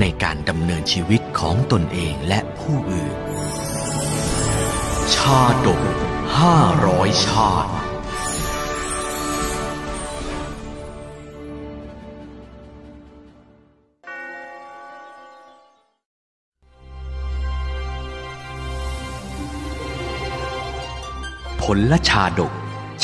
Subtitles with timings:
[0.00, 3.16] ในการดำเนินชีวิตของตนเองและผู้อื่น
[5.14, 5.82] ชาดก
[6.38, 7.72] ห้าร้อยชาติ
[21.62, 22.52] ผลละชาดก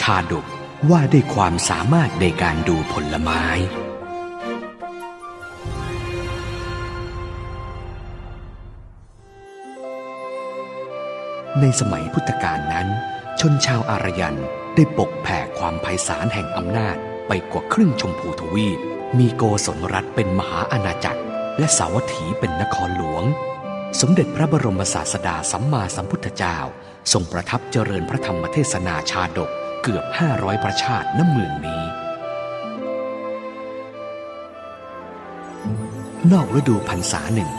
[0.01, 0.45] ชาดก
[0.91, 3.45] ว่าด้วยความสามารถในการดูผลไม้
[11.59, 12.89] ในสมัยพุทธกาลนั้น
[13.41, 14.39] ชนชาวอารยัน
[14.75, 16.97] ได้ปกแผ่ความไพศาลแห่งอำนาจ
[17.29, 18.79] ไปกว่าครึ่งชมพูทวีป
[19.19, 21.23] มีโกศลรัฐเป็นมหาอาณาจักร
[21.59, 23.25] และสาวัตถีเป็นนครหลวง
[24.01, 26.59] สมเด็จพระบรมศาสดาสัมมาสัมพุทธเจ้า
[27.13, 29.51] ทรงประทับเจริญพระธรรมเทศนาชาดก
[29.83, 30.05] เกือบ
[30.35, 31.83] 500 ประชาติณเมืองนี้
[36.33, 37.51] นอกฤดูพรรษาหนึ่ง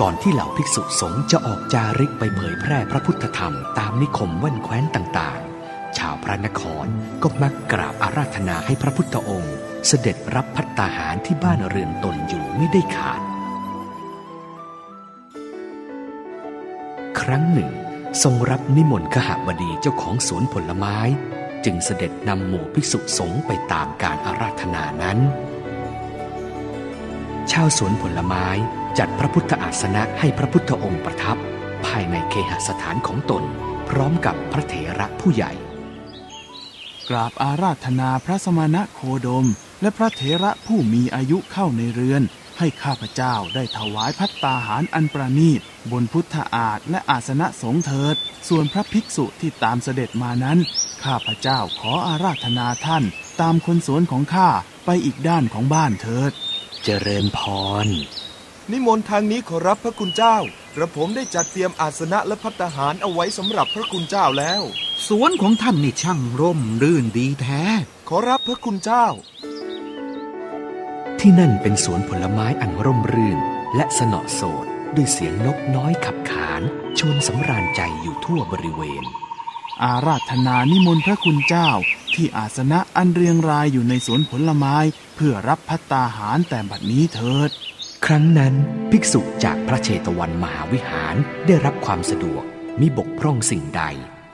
[0.00, 6.86] ก่อนที่เหล่าภิกษุสงฆ์จะออกจาริกไปเผยแพร่พระพุทธธรรมตามนิคมแว่นแคว้นต่างๆ ชาวพระนคร
[7.22, 13.20] ก็มักกราบอาราธนาให้พระพุทธองค์ เสด็จรับพัตตาหารที่บ้านเรือนตนอยู่ไม่ได้ขาด
[17.20, 17.70] ครั้งหนึ่ง
[18.22, 20.98] ทรงรับนิมนต์ขหบดีเจ้าของสวนผลไม้
[21.64, 25.18] จึงเสด็จนำหมู่ภิกษุสงฆ์ไปตามการอาราธนานั้น
[27.52, 28.46] ชาวสวนผลไม้
[28.98, 31.36] จัดพระพุทธอาสนะให้พระพุทธองค์ประทับ
[31.86, 33.42] ภายในเคหสถานของตน
[33.88, 35.52] พร้อมกับพระเถระผู้ใหญ่
[37.08, 39.46] กราบอาราธนาพระสมณะโคดม
[39.80, 42.22] และพระเถระผู้มีอายุเข้าในเรือน
[42.58, 45.60] ให้ข้าพเจ้าได้ถวายพัตตาหารอันประณีต
[45.92, 48.16] บนพุทธอาฏและอาสนะสงเถิด
[48.48, 50.58] ส่วนพระภิกษุที่ตามเสด็จมานั้น
[51.04, 53.04] ข้าพเจ้าขออาราธนาท่าน
[53.40, 54.48] ตามคนสวนของข้า
[54.84, 56.32] ไปอีกด้านของบ้านเถิด
[56.84, 57.40] เจริญพ
[57.86, 57.88] ร
[58.72, 60.36] นิมนต์ทางนี้ขอรับพระคุณเจ้า
[60.74, 64.62] กระผมได้จัดเตรียมอาสนะและพัตตาหารเอาไว้สำหรับพระคุณเจ้าแล้ว
[65.08, 67.62] สวนของท่านนี่ช่างร่มรื่นดีแท้
[68.08, 69.06] ขอรับพระคุณเจ้า
[71.20, 73.38] ที่นั่นเป็นสวนผลไม้อันร่มรื่น
[73.76, 76.62] และสนอโสดด้วยเสียงนกน้อยขับขาน
[76.98, 79.04] ชวนสำราญใจอยู่ทั่วบริเวณ
[79.82, 81.70] อาราธนานิมนต์พระคุณเจ้า
[82.14, 84.76] ที่อาสนะอันเรียงรายอยู่ในสวนผลไม้
[85.14, 87.50] เพื่อรับพัตตาหารแต่บัดนี้เถิด
[88.06, 88.54] ครั้งนั้น
[88.90, 91.16] ภิกษุจากพระเชตวันมหาวิหาร
[91.46, 92.42] ได้รับความสะดวก
[92.80, 93.82] มิบกพร่องสิ่งใด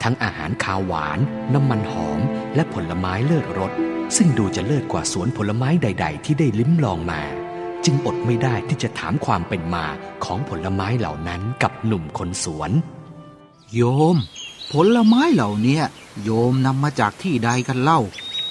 [0.03, 1.19] ทั้งอาหารคาวหวาน
[1.53, 2.19] น้ำมันหอม
[2.55, 3.71] และผลไม้เลิศรส
[4.17, 7.21] ซึ่งดูจะเลิศกว่าสวนผลไม้ใด ๆ ที่ได้ลิ้มลองมา
[7.85, 9.85] จึงอดไม่ได้ที่จะถามความเป็นมา
[10.25, 12.71] ของผลไม้เหล่านั้นกับหนุ่มคนสวน
[13.73, 13.81] โย
[14.15, 14.17] ม
[14.73, 15.79] ผลไม้เหล่านี้
[16.23, 17.99] โยมนำมาจากที่ใดกันเล่า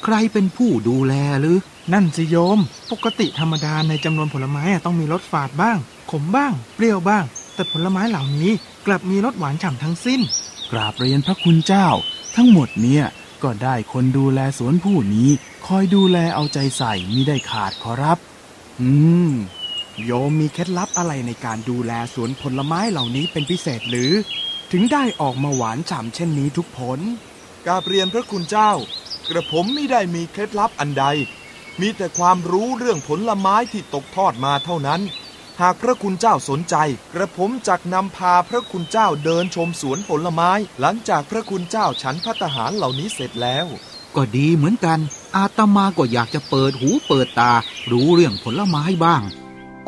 [0.05, 1.57] ใครเป็นผู้ดูแลหรือ
[1.93, 2.59] นั่นสิโยม
[2.91, 5.79] ปกติธรรมดาในจำนวนผลไม้อะต้องมีรสฝาดบ้าง
[6.11, 8.51] ขมบ้าง เปรี้ยวบ้าง แต่ผลไม้เหล่านี้
[8.87, 10.21] กลับมีรสหวานฉ่ำทั้งสิ้น
[10.73, 11.89] กราบเรียนพระคุณเจ้า
[12.37, 13.05] ทั้งหมดเนี่ย
[13.43, 15.29] ก็ได้คนดูแลสวนผู้นี้
[15.67, 18.19] คอยดูแลเอาใจใส่มิได้ขาดขอรับ
[18.81, 18.91] อื
[19.31, 19.33] ม
[20.05, 24.13] โยมมีเคล็ดลับอะไรในการดูแลสวนผลไม้เหล่านี้เป็นพิเศษหรือ
[24.73, 27.01] ถึงได้ออกมาหวานฉ่ำเช่นนี้ทุกผล
[27.67, 28.73] กราบเรียนพระคุณเจ้า
[29.29, 31.05] กระผมไม่ได้มีเคล็ดลับอันใด
[31.81, 35.01] มีแต่ความรู้เรื่องผลไม้ที่ตกทอดมาเท่านั้น
[35.61, 36.77] หากพระคุณเจ้าสนใจ
[37.15, 43.67] กระผมจักนำพาพระคุณเจ้าเดินชมสวนผลไม้ หลังจากพระคุณเจ้าฉันพัตตาหารเหล่านี้เสร็จแล้ว
[44.17, 44.99] ก็ดีเหมือนกัน
[45.37, 47.53] อาตมาก็อยากจะเปิดหูเปิดตา
[47.91, 49.23] รู้เรื่องผลไม้บ้าง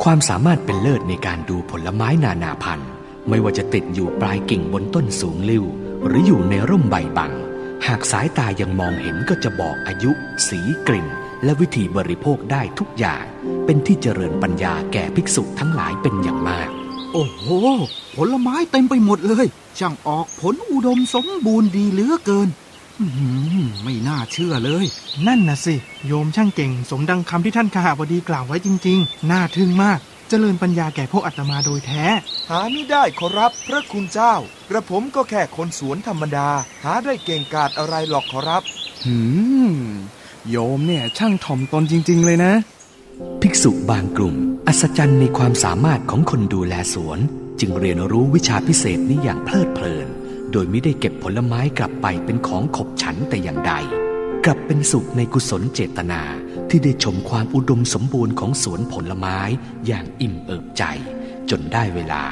[0.03, 2.89] ความสามารถเป็นเลิศในการดูผลไม้นานาพันธุ์
[3.29, 5.65] ไม่ว่าจะติดอยู่ปลายกิ่งบนต้นสูงลิ่ว
[6.05, 7.31] หรืออยู่ในร่มใบบัง
[7.85, 10.11] หากสายตายังมองเห็นก็จะบอกอายุ
[10.49, 11.07] สีกลิ่น
[11.43, 13.23] และวิธีบริโภคได้ทุกอย่าง
[13.65, 16.67] เป็นที่เจริญปัญญาแก่ภิกษุทั้งหลายเป็นอย่างมาก
[17.13, 17.45] โอ้โห
[18.15, 19.45] ผลไม้เต็มไปหมดเลย
[19.79, 22.49] ช่างออกผลอุดมสมบูรณ์ดีเหลือเกิน
[22.99, 24.85] อื้อหือไม่น่าเชื่อเลย
[25.27, 25.75] นั่นนะสิ
[26.07, 32.05] โยมช่างเก่ง สมดังคำที่ท่านขหบดีกล่าวไว้จริง ๆ น่าทึ่งมาก เจริญปัญญาแก่พวกอาตมาโดยแท้
[32.49, 34.33] หาไม่ได้ขอรับพระคุณเจ้า
[34.69, 36.49] กระผมก็แค่คนสวนธรรมดา
[36.83, 38.63] หาได้เก่งกาจอะไรหรอกขอรับ
[39.05, 39.17] หื
[39.71, 39.73] ม
[40.49, 42.53] โยมเนี่ยช่างถ่อมตนจริง ๆ เลยนะ
[43.41, 44.35] ภิกภิกษุบางกลุ่ม
[44.67, 47.19] อัศจรรย์ในความสามารถของคนดูแลสวน
[47.59, 50.07] จึงเรียนรู้วิชาพิเศษนี้อย่างเพลิดเพลิน
[50.51, 53.73] โดยไม่ได้เก็บผลไม้กลับไปเป็นของขบฉันแต่อย่างใด
[54.49, 56.21] กลับเป็นสุขในกุศลเจตนา
[56.69, 59.39] ที่ได้ชมความอุดมสมบูรณ์ของสวนผลไม้
[59.87, 60.83] อย่างอิ่มเอิบใจ
[61.49, 62.23] จนได้เวลา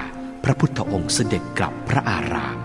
[0.43, 2.57] พระพุทธองค์เสด็จกลับพระอาราม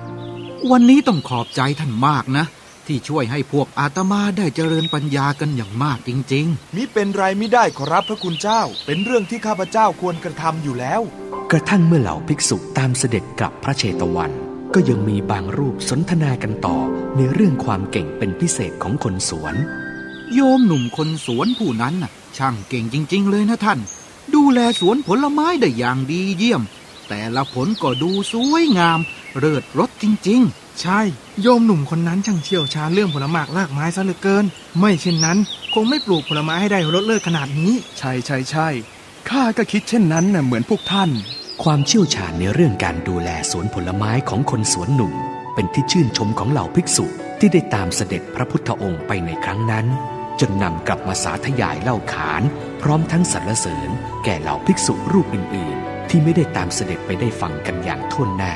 [0.71, 2.45] วันนี้ต้องขอบใจท่านมากนะ
[2.87, 11.01] ที่ช่วยให้พวกอาตมาได้เจริญปัญญากันอย่างมากจริงมิเป็นไรไม่ได้ขอรับพระคุณเจ้า เป็นเรื่องที่ข้าพเจ้าควรกระทำอยู่แล้ว
[11.51, 16.79] กระทั่งเมื่อเหล่าภิกษุตามเสด็จกลับพระเชตวัน ก็ยังมีบางรูปสนทนากันต่อ
[17.17, 23.79] ในเรื่องความเก่งเป็นพิเศษของคนสวนๆโยมหนุ่มคนสวนผู้นั้นน่ะ ช่างเก่งจริง ๆ เลยนะท่าน
[24.35, 26.63] ดูแลสวนผลไม้ได้อย่างดีเยี่ยม
[27.09, 28.99] แต่ละผลก็ดูสวยงาม
[29.39, 30.43] เลิศรสจริง
[30.81, 31.01] ใช่
[31.43, 34.45] โยมหนุ่มคนนั้นช่างเชี่ยวชาญเรื่องผลไม้รากไม้ซะเหลือเกิน
[34.79, 35.39] ไม่เช่นนั้น
[35.75, 38.69] คงไม่ปลูกผลไม้ให้ได้รสเลิศขนาดนี้ ใช่ใช่ใช่
[39.29, 41.11] ข้าก็คิดเช่นนั้นน่ะเหมือนพวกท่าน
[41.67, 45.15] ความเชี่ยวชาญในเรื่องการดูแลสวนผลไม้ของคนสวนหนุ่ม
[45.55, 47.07] เป็นที่ชื่นชมของเหล่าภิกษุ
[47.39, 49.87] ที่ได้ตามเสด็จพระพุทธองค์ไปในครั้งนั้น
[50.41, 52.43] จนนำกลับมาสาธยายเล่าขาน
[52.83, 53.91] พร้อมทั้งสรรเสริญ
[54.25, 58.55] แก่เหล่าภิกษุรูปอื่นๆ ที่ไม่ได้ตามเสด็จไปได้ฟังกันอย่างท่วนหน้า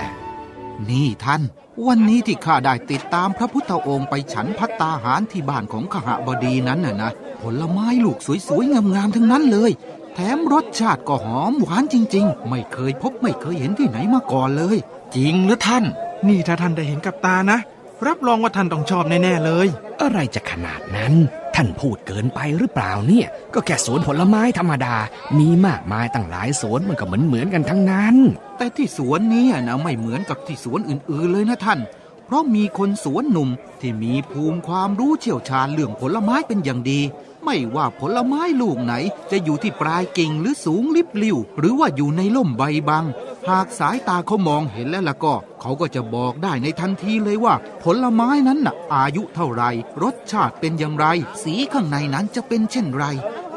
[0.91, 1.43] นี่ท่าน
[1.87, 7.11] วันนี้ที่ข้าได้ติดตามพระพุทธองค์ไปฉันพัตตาหารที่บ้านของขหบดีนั้นน่ะนะ
[7.43, 8.19] ผลไม้ลูก
[8.49, 9.73] สวยๆงามๆทั้งนั้นเลย
[10.14, 14.76] แถมรสชาติก็หอมหวานจริง ๆ ไม่เคยพบไม่เคยเห็นที่ไหนมาก่อนเลย
[15.16, 15.84] จริงหรือท่าน
[16.28, 17.58] นี่ถ้าท่านได้เห็นกับตานะ
[18.06, 19.66] รับรองว่าท่านต้องชอบแน่ๆเลย
[20.02, 21.12] อะไรจะขนาดนั้น
[21.55, 24.96] ท่านพูดเกินไปหรือเปล่าเนี่ย ก็แค่สวนผลไม้ธรรมดา
[25.38, 28.17] มีมากมายตั้งหลายสวนมันก็เหมือนเหมือนๆกันทั้งนั้น
[28.58, 31.81] แต่ที่สวนนี้นะไม่เหมือนกับที่สวนอื่นๆเลยนะท่าน
[32.26, 33.49] เพราะมีคนสวนหนุ่ม
[33.81, 37.00] ที่มีภูมิความรู้เชี่ยวชาญเรื่องผลไม้เป็นอย่างดี
[37.44, 38.94] ไม่ว่าผลไม้ลูกไหน
[39.31, 43.05] จะอยู่ที่ปลายกิ่งหรือสูงลิบลิ่วหรือว่าอยู่ในล่มใบบัง
[43.50, 49.64] หากสายตาเขามองเห็นแล้วล่ะก็ เขาก็จะบอกได้ในทันทีเลยว่า ผลไม้นั้นน่ะ อายุเท่าไร
[50.02, 51.06] รสชาติเป็นอย่างไร
[51.43, 53.05] สีข้างในนั้นจะเป็นเช่นไร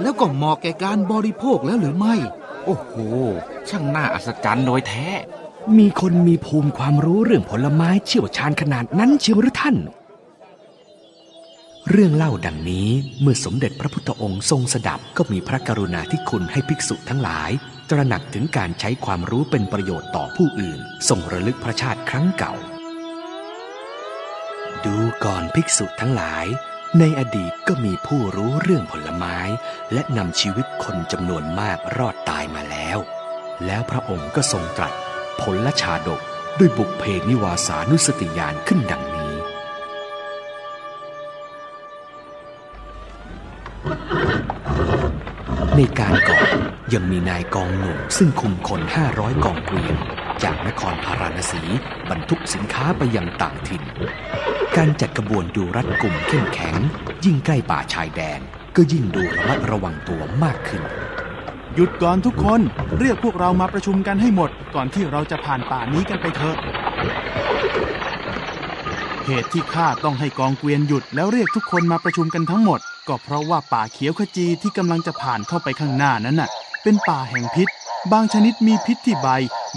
[0.01, 2.16] แล้วก็เหมาะแก่การบริโภคแล้วหรือไม่
[2.66, 2.94] โอ้โห
[3.69, 5.07] ช่างน่าอัศจรรย์โดยแท้
[5.78, 9.75] มีคนมีภูมิความรู้เรื่องผลไม้เชี่ยวชาญขนาดนั้นเชียวหรือท่าน
[11.92, 12.89] เรื่องเล่าดังนี้
[13.22, 17.51] เมื่อสมเด็จพระพุทธองค์ทรงสดับก็มีพระกรุณาธิคุณให้ภิกษุทั้งหลาย
[17.89, 20.80] ตระหนักถึงการใช้ความรู้เป็นประโยชน์ต่อผู้อื่น
[21.10, 22.54] ทรงระลึกพระชาติครั้งเก่า
[24.86, 26.45] ดูก่อนภิกษุทั้งหลาย
[27.00, 29.38] ในอดีตก็มีผู้รู้เรื่องผลไม้
[29.94, 32.98] และนำชีวิตคนจำนวนมากรอดตายมาแล้ว
[33.66, 34.94] แล้วพระองค์ก็ทรงตรัส
[35.42, 36.22] ผลละชาดก
[36.60, 39.17] ด้วยบุพเพนิวาสานุสติญาณขึ้นดังนี้
[45.75, 46.50] ในการก่อน
[46.94, 49.95] ยังมีนายกองหนุ่มซึ่งคุมคนห้าร้อยกองเกวียน
[50.44, 51.63] จากนครพาราณสี
[52.10, 53.84] บรรทุกสินค้าไปยังต่างถิ่น
[54.78, 56.75] การจัดกระบวนดูรัดกลุ่มเข้มแข็ง
[57.25, 58.39] ยิ่งใกล้ป่าชายแดน
[58.75, 60.84] ก็ยิ่งดูระมัดระวังตัวมากขึ้น
[61.75, 62.62] หยุดก่อนทุกคน
[63.00, 66.57] เรียกพวกเรามาประชุมกันให้หมด ก่อนที่เราจะผ่านป่านี้กันไปเถอะ
[69.25, 76.50] เหตุที่ข้าต้องให้กองเกวียนหยุดแล้วเรียกทุกคนมาประชุมกันทั้งหมด ก็เพราะว่าป่าเขียวขจีที่กำลังจะผ่านเข้าไปข้างหน้านั้นน่ะ
[76.84, 77.67] เป็นป่าแห่งพิษ
[78.12, 79.27] บางชนิดมีพิษที่ใบ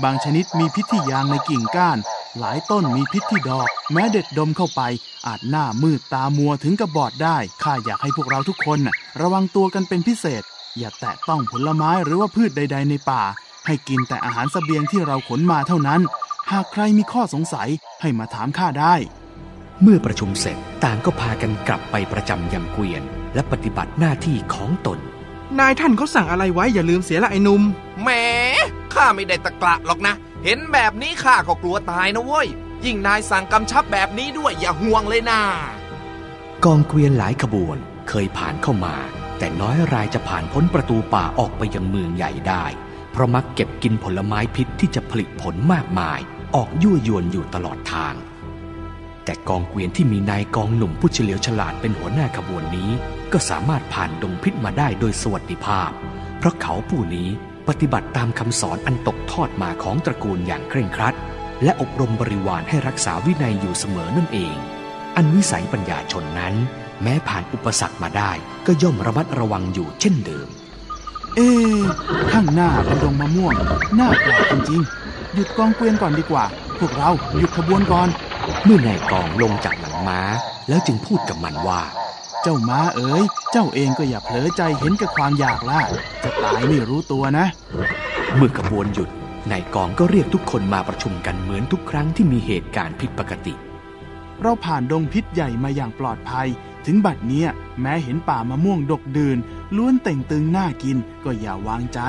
[0.03, 1.99] บางชนิดมีพิษที่ยางในกิ่งก้าน
[2.39, 4.83] หลายต้นมีพิษที่ดอก แม้เด็ดดมเข้าไป
[5.27, 10.43] อาจหน้ามืดตามัวถึงกับบอดได้ข้าอยากให้พวกเราทุกคนน่ะ ระวังตัวกันเป็นพิเศษ
[10.79, 13.23] อย่าแตะต้องผลไม้หรือว่าพืชใด ๆ ในป่า
[13.67, 16.01] ให้กินแต่อาหารเสบียงที่เราขนมาเท่านั้น
[16.51, 17.69] หากใครมีข้อสงสัย
[18.01, 18.95] ให้มาถามข้าได้
[19.83, 23.03] เมื่อประชุมเสร็จต่างก็พากันกลับไปประจำยังเกวียน
[23.35, 24.99] และปฏิบัติหน้าที่ของตน
[25.61, 27.63] นายท่านเขาสั่งอะไรไว้อย่าลืมเสียละไอ้หนุ่ม
[28.03, 28.09] แหม
[28.95, 32.49] ข้าไม่ได้ตะกละหรอกนะ เห็นแบบนี้ข้าก็กลัวตายนะเว้ย
[32.85, 35.41] ยิ่งนายสั่งกำชับแบบนี้ด้วยอย่าห่วงเลยนะ
[36.65, 37.77] กองเกวียนหลายขบวน
[38.09, 38.97] เคยผ่านเข้ามา
[39.39, 42.65] แต่น้อยรายจะผ่านพ้นประตูป่าออกไปยังเมืองใหญ่ได้
[43.13, 46.21] เพราะมักเก็บกินผลไม้พิษที่จะผลิผลมากมาย
[46.55, 48.15] ออกยั่วยวนอยู่ตลอดทาง
[49.25, 52.91] แต่กองเกวียนที่มีนายกองหนุ่มผู้เฉลียวฉลาดเป็นหัวหน้าขบวนนี้
[53.33, 55.91] ก็สามารถผ่านดงพิษมาได้โดยสวัสดิภาพ
[56.39, 57.29] เพราะเขาผู้นี้
[57.69, 61.15] ปฏิบัติตามคำสอนอันตกทอดมาของตระกูลอย่างเคร่งครัด
[61.65, 64.57] และอบรมบริวารให้รักษาวินัยอยู่เสมอนั่นเอง
[65.17, 66.55] อันวิสัยปัญญาชนนั้น
[67.03, 68.33] แม้ผ่านอุปสรรคมาได้
[68.67, 70.49] ก็ย่อมระมัดระวังอยู่เช่นเดิม
[71.37, 71.51] เอ๊
[72.33, 73.55] ข้างหน้าเป็นดงมะม่วง
[73.99, 76.45] น่าแปลกจริงๆหยุดกองเกวียนก่อนดีกว่า
[76.79, 78.09] พวกเราหยุดขบวนก่อน
[78.65, 80.21] เมื่อนายกองลงจากหลังม้า
[80.69, 81.83] แล้วจึงพูดกับมันว่า
[82.43, 85.81] เจ้าม้าเอ๋ย เจ้าเองก็อย่าเผลอใจเห็นกับความอยากล่ะ
[86.23, 87.47] จะตายไม่รู้ตัวนะ
[88.37, 89.09] เมื่อขบวนหยุด
[89.51, 93.55] นายกองก็เรียกทุกคนมาประชุมกันเหมือนทุกครั้งที่มีเหตุการณ์ผิดปกติ
[94.43, 96.49] เราผ่านดงพิษใหญ่มาอย่างปลอดภัย
[96.87, 97.49] ถึงบัดเนี้ย
[97.81, 99.39] แม้เห็นป่ามะม่วงดกดื่น
[99.77, 102.01] ล้วนเต่งตึงน่ากินก็อย่าวางใจ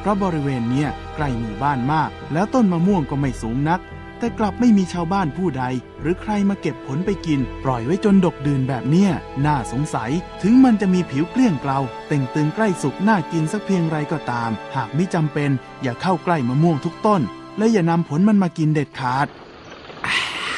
[0.00, 3.80] เพราะบริเวณเนี้ยใกล้หมู่บ้านมาก แล้วต้นมะม่วงก็ไม่สูงนัก
[4.20, 5.64] แต่กลับไม่มีชาวบ้านผู้ใด
[6.00, 9.10] หรือใครมาเก็บผลไปกิน ปล่อยไว้จนดกดื่นแบบเนี้ย
[9.46, 10.10] น่าสงสัย
[10.42, 15.50] ถึงมันจะมีผิวเกลี้ยงเกลาเต่งตึงใกล้สุกน่ากินสักเพียงไรก็ตาม หากไมิจำเป็น
[15.82, 17.22] อย่าเข้าใกล้มะม่วงทุกต้น
[17.58, 19.26] และอย่านำผลมันมากินเด็ดขาด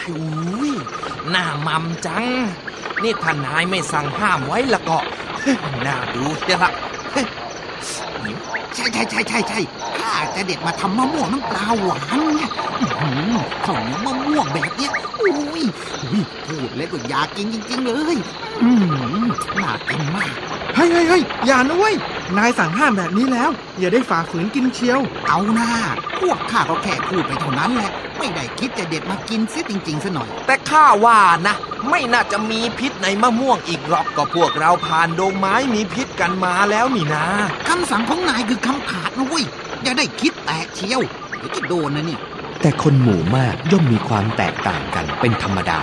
[0.09, 0.73] อุ้ย
[1.31, 2.25] หน้ามัมจัง
[3.02, 4.99] นี่ท่านนายไม่สั่งห้ามไว้ละก็
[5.87, 6.73] น่าดูเชียละ
[8.75, 9.61] ใช่ใช่ใช่ใช่ใช่
[9.99, 12.19] ข้าจะเด็ดมาทำมะม่วงน้ำปลาหวาน
[13.66, 15.64] ข้าวเหนียวมะม่วงแบบเนี้ยอุ้ยอุ้ย
[16.46, 18.16] พูดแล้วก็อยากกินจริง ๆ เลย
[18.62, 18.70] อื
[19.22, 19.26] ม
[19.60, 20.32] น่ากินมาก
[20.76, 21.94] เฮ้ยเฮ้ยเฮ้ยอย่านะเว้ย
[22.38, 25.72] นายสั่งห้ามแบบนี้แล้ว อย่าได้ฝ่าฝืนกินเชียว เอาหน้า
[26.20, 31.54] พวกข้าก็แค่พูดไปเท่านั้นแหละ ไม่ได้คิดจะเด็ดมากินเสียจริง ๆซะหน่อย แต่ข้าว่านะ
[31.90, 37.24] ไม่น่าจะมีพิษในมะม่วงอีกหรอกก็พวกเราผ่านดงไม้มีพิษกันมาแล้วนี่นะ
[37.68, 39.44] คำสั่งของนายคือคำขาดนะเว้ย
[39.82, 41.00] อย่าได้คิดแตกเชียว
[41.38, 42.20] เดี๋ยวจะโดนนะเนี่ย
[42.62, 45.81] แต่คนหมู่มากย่อมมีความแตกต่างกันเป็นธรรมดา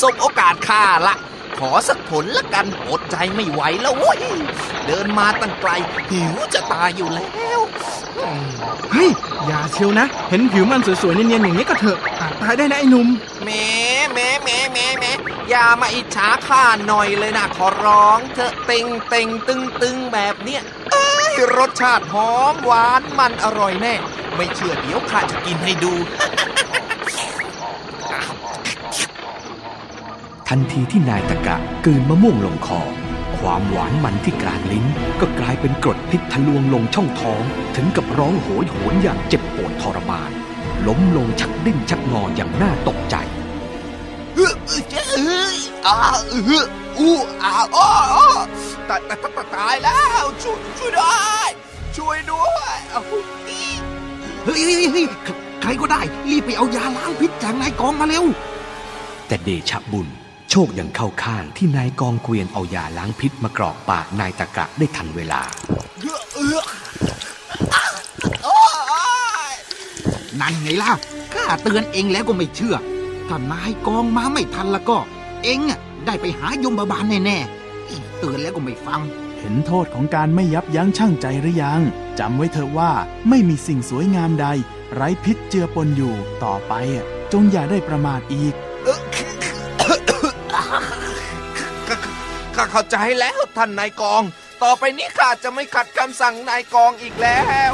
[0.00, 1.14] สบโอกาสข้าละ
[1.58, 4.20] ขอสักผลละกันอดใจไม่ไหวแล้วเว้ย
[4.86, 5.70] เดินมาตั้งไกล
[6.10, 7.60] หิวจะตายอยู่แล้ว
[8.18, 8.46] อืม
[8.92, 9.10] เฮ้ย
[9.46, 13.08] อย่าเชียวนะ เห็นผิวมันสวยๆเนียนๆอย่างนี้ก็เถอะอาจตายได้นะไอ้หนุ่ม
[13.44, 13.50] แหม
[14.12, 15.04] แหมแหมแหมแหม
[15.50, 20.73] อย่ามาอิจฉาข้าหน่อยเลยนะขอร้องเธอะเต็งเต็งตึงตึงแบบเนี้ยเอ้ย
[21.58, 23.94] รสชาติหอมหวานมันอร่อยแน่
[24.36, 25.92] ไม่เชื่อเดี๋ยวข้าจะกินให้ดู
[30.48, 32.80] ทันทีที่นายตะกะกลืนมะม่วงลงคอ
[33.38, 34.86] ความหวานมันที่กลางลิ้น
[35.20, 37.42] ก็กลายเป็นกรดพิษทะลวงลงช่องท้อง
[37.76, 40.30] ถึงกับร้องโหยหวนอย่างเจ็บปวดทรมาน
[40.86, 43.16] ล้มลงชักดิ้นชักงออย่างน่าตกใจ
[44.34, 45.98] เฮ้ยเอ้ยอ้า
[46.28, 46.64] เออ
[46.98, 51.14] อู้อ้าอ้ออ้อตาย ตายตายตายแล้วช่วยช่วยด้ว
[51.48, 51.50] ย
[51.96, 53.04] ช่วยด้วยอ้าว
[53.48, 53.60] อี
[54.44, 55.06] เฮ้ยเฮ้ยเฮ้ย
[55.62, 56.00] ใครก็ได้
[56.30, 58.24] รีบไปเอายาล้างพิษจากนายกองมาเร็ว
[59.26, 60.08] แต่เดชะบุญ
[60.50, 65.40] โชคยังเข้าข้างที่นายกองเกวียนเอายาล้างพิษมากรอกปากนายตะกะได้ทันเวลา
[66.00, 66.62] เออเออ
[67.74, 67.84] อ้า
[68.44, 68.58] โอ้
[69.50, 69.52] ย
[70.40, 70.92] นั่นไงล่ะ
[71.34, 72.76] ข้าเตือนเองแล้วก็ไม่เชื่อ
[73.28, 74.98] ถ้านายกองมาไม่ทันแล้วก็
[75.44, 79.00] เองอะได้ไปหายมบาลแน่ๆเตือนแล้วก็ไม่ฟัง
[79.40, 81.80] เห็นโทษของการไม่ยับยั้งชั่งใจหรือยัง
[82.18, 82.92] จำไว้เถอะว่า
[83.28, 84.46] ไม่มีสิ่งสวยงามใด
[84.94, 86.14] ไร้พิษเจือปนอยู่
[86.44, 88.54] ต่อไปอะจงอย่าได้ประมาทอีก
[92.54, 94.22] ข้าเข้าใจแล้วท่านนายกอง
[94.62, 97.40] ต่อไปนี้ข้าจะไม่ขัดคำสั่งนายกองอีกแล้
[97.70, 97.72] ว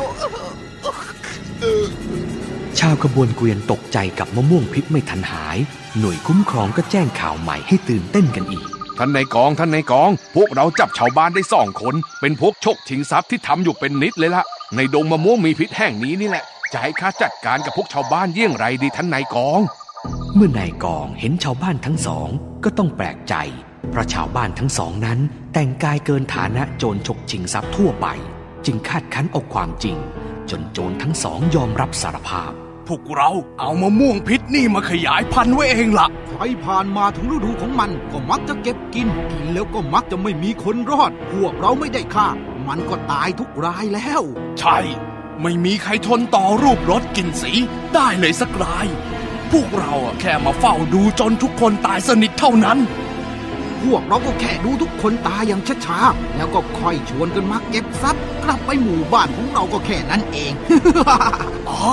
[2.78, 5.58] ชาวขบวนเกวียนตกใจกับมะม่วงพิษไม่ทันหาย
[5.98, 14.44] หน่วยคุ้มครองก็แจ้งข่าวใหม่ให้ตื่นเต้นกันอีก ท่านในายกองท่านในายกอง พวกเราจับชาวบ้านได้สองคน เป็นพวกชกชิงทรัพย์ที่ทำอยู่เป็นนิดเลยละ
[14.76, 19.60] ในดงมะม่วงมีพิษแห่งนี้นี่แหละจะให้ข้าจัดการกับพวกชาวบ้านเยี่ยงไรดีท่านนายกอง
[20.34, 22.28] เมื่อนายกองเห็นชาวบ้านทั้งสอง
[22.64, 23.34] ก็ต้องแปลกใจ
[23.90, 25.18] เพราะชาวบ้านทั้งสองนั้น
[25.52, 28.06] แต่งกายเกินฐานะโจรฉกชิงทรัพย์ทั่วไป
[28.66, 29.96] จึงคาดคั้นเอาความจริง
[30.50, 32.52] จนโจรทั้งสองยอมรับสารภาพ
[32.90, 42.28] พวกเราเอามะม่วงพิษนี่มาขยายพันธุ์ไว้เองล่ะใครผ่านมาถึงฤดูของมันก็มักจะเก็บกิน กินแล้วก็มักจะไม่มีคนรอด พวกเราไม่ได้ฆ่า
[42.68, 44.22] มันก็ตายทุกรายแล้ว
[44.58, 44.78] ใช่
[45.42, 47.52] ไม่มีใครทนต่อรูปรสกลิ่นสี
[47.94, 48.86] ได้เลยสักราย
[49.52, 52.78] พวกเราอะแค่มาเฝ้าดูจนทุกคนตายสนิทเท่านั้น
[53.82, 60.52] พวกเราก็แค่ดูทุกคนตายอย่างช้าๆ แล้วก็ค่อยชวนกันมาเก็บทรัพย์ กลับไปหมู่บ้านของเราก็แค่นั้นเอง
[61.70, 61.90] อ๋อ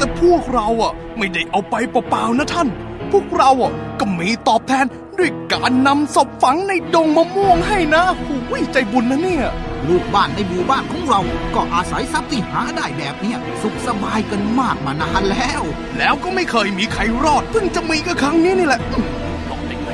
[0.00, 2.68] แต่พวกเราอะไม่ได้เอาไปเปล่าๆนะท่าน
[3.12, 4.86] พวกเราอะก็มีตอบแทน
[5.18, 9.46] ด้วยการนำศพฝังในดงมะม่วงให้นะหูยใจบุญนะเนี่ย
[9.88, 11.20] ลูกบ้านในหมู่บ้านของเรา
[11.54, 15.62] ก็อาศัยทรัพย์ที่หาได้แบบเนี้ยสุขสบายกันมากมานานแล้ว
[15.98, 19.06] แล้วก็ไม่เคยมีใครรอด เพิ่งจะมีก็ครั้งนี้นี่แหละอืม
[19.50, 19.90] รอดได้ไง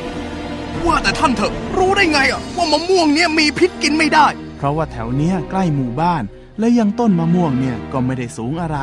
[0.87, 4.27] ว่าแต่ท่านเถอะ รู้ได้ไงอะว่ามะม่วงเนี่ยมีพิษกินไม่ได้
[4.59, 6.23] เพราะว่าแถวเนี้ยใกล้หมู่บ้าน
[6.59, 8.79] และยังต้นมะม่วงเนี่ยก็ไม่ได้สูงอะไร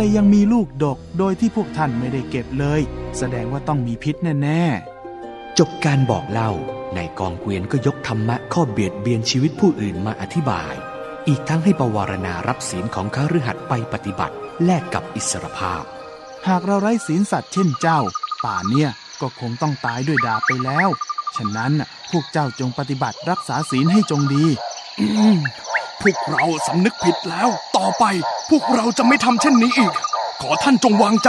[0.00, 2.80] แต่ยังมีลูกดกโดยที่พวกท่านไม่ได้เก็บเลย
[3.18, 6.50] แสดงว่าต้องมีพิษแน่ๆ จบการบอกเล่า
[6.96, 10.74] นายกองเกวียนก็ยกธรรมะข้อเบียดเบียนชีวิตผู้อื่นมาอธิบาย
[11.28, 15.82] อีกทั้งให้ประวารณารับศีลของข้ารือหัดไปปฏิบัติแลกกับอิสรภาพ
[16.48, 18.00] หากเราไร้ศีลสัตว์เช่นเจ้า
[18.44, 18.90] ป่านเนี่ย
[19.20, 20.88] ก็คงต้องตายด้วยดาบไปแล้ว
[21.36, 24.44] ฉะนั้นน่ะพวกเจ้าจงปฏิบัติรักษาศีลให้จงดี
[25.00, 25.38] อืม
[26.02, 28.04] พวกเราสำนึกผิดแล้ว ต่อไป
[28.50, 29.92] พวกเราจะไม่ทำเช่นนี้อีก
[30.42, 31.28] ขอท่านจงวางใจ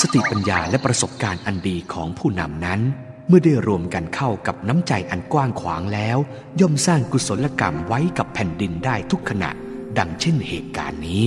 [0.00, 2.80] สติปัญญาและประสบการณ์อันดีของผู้นำนั้น
[3.28, 6.18] เมื่อได้รวมกันเข้ากับน้ำใจอันกว้างขวางแล้ว
[6.60, 9.50] ย่อมสร้างกุศลกรรมไว้กับแผ่นดินได้ทุกขณะ
[9.98, 11.24] ดังเช่นเหตุการณ์นี้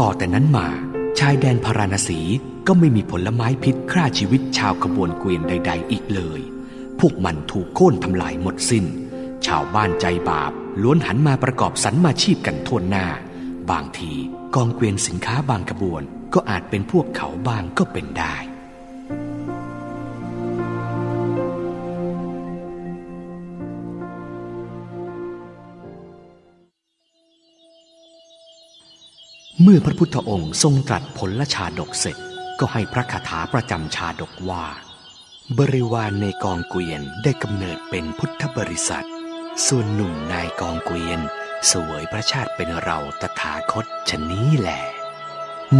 [0.00, 0.68] ต่อแต่นั้นมา
[1.18, 2.20] ชายแดนพาราณสี
[2.66, 6.40] ก็ไม่มีผลไม้พิษฆ่าชีวิตชาวขบวนเกวียนใด ๆ อีกเลย
[7.00, 8.84] พวกมันถูกโค่นทำลายหมดสิน้น
[9.48, 10.52] ชาวบ้านใจบาป
[10.82, 13.06] ล้วนหันมาประกอบสันมาชีพกันทั่วหน้า
[13.70, 14.12] บางที
[14.54, 16.02] กองเกวียนสินค้าบางขบวน
[16.34, 18.36] ก็อาจเป็นพวกเขาบางก็เป็นได้
[29.62, 32.16] เมื่อพระพุทธองค์ทรงตรัสผลชาดกเสร็จ
[32.60, 34.64] ก็ให้พระคาถาประจำชาดกว่า
[35.58, 39.08] บริวารในกองเกวียนได้กำเนิดเป็นพุทธบริษัท
[39.66, 41.20] ส่วนหนุ่มนายกองเกวียน
[41.70, 44.70] สวยพระชาติเป็นเราตถาคตชะนี้แหล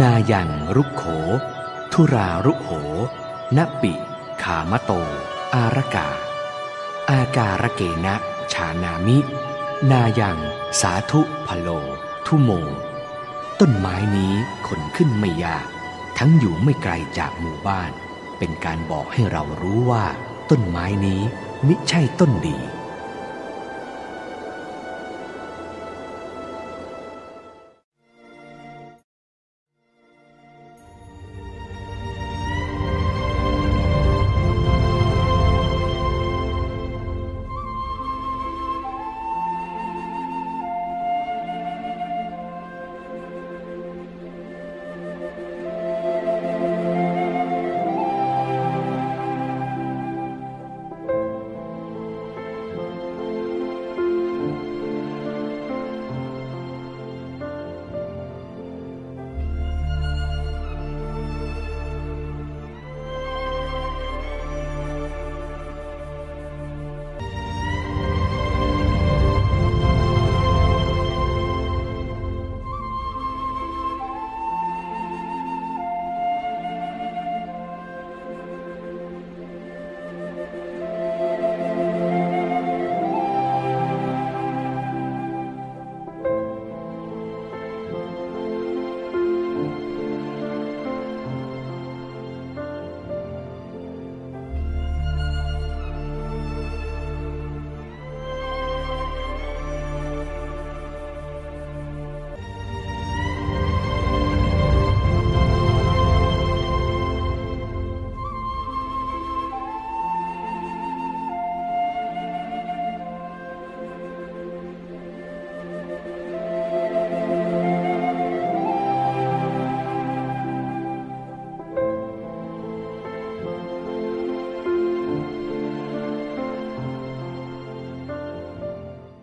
[0.01, 1.03] นายังรุกโข
[1.91, 2.69] ทุรารุโห
[3.57, 3.93] นปิ
[4.43, 4.91] ขามโต
[5.55, 6.09] อารกา
[7.09, 8.15] อาการเกณะ
[8.53, 9.17] ชานามิ
[9.91, 10.39] นายัง
[10.81, 11.69] สาธุพโล
[12.25, 12.49] ทุโม
[13.59, 14.33] ต้นไม้นี้
[14.67, 15.67] ขนขึ้นไม่ยาก
[16.17, 17.91] ทั้งอยู่ไม่ไกลจากหมู่บ้าน
[18.37, 20.05] เป็นการบอกให้เรารู้ว่า
[20.49, 21.21] ต้นไม้นี้
[21.67, 22.57] มิใช่ต้นดี